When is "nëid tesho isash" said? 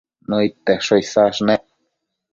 0.29-1.39